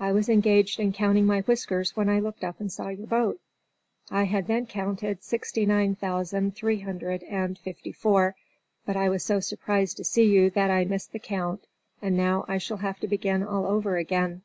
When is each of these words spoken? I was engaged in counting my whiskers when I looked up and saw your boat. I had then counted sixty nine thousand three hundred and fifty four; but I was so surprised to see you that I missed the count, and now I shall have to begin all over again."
I 0.00 0.10
was 0.10 0.28
engaged 0.28 0.80
in 0.80 0.92
counting 0.92 1.24
my 1.24 1.42
whiskers 1.42 1.94
when 1.94 2.08
I 2.08 2.18
looked 2.18 2.42
up 2.42 2.58
and 2.58 2.72
saw 2.72 2.88
your 2.88 3.06
boat. 3.06 3.40
I 4.10 4.24
had 4.24 4.48
then 4.48 4.66
counted 4.66 5.22
sixty 5.22 5.66
nine 5.66 5.94
thousand 5.94 6.56
three 6.56 6.80
hundred 6.80 7.22
and 7.22 7.56
fifty 7.56 7.92
four; 7.92 8.34
but 8.84 8.96
I 8.96 9.08
was 9.08 9.22
so 9.22 9.38
surprised 9.38 9.98
to 9.98 10.04
see 10.04 10.24
you 10.24 10.50
that 10.50 10.72
I 10.72 10.84
missed 10.84 11.12
the 11.12 11.20
count, 11.20 11.68
and 12.02 12.16
now 12.16 12.44
I 12.48 12.58
shall 12.58 12.78
have 12.78 12.98
to 13.02 13.06
begin 13.06 13.44
all 13.44 13.66
over 13.66 13.96
again." 13.98 14.42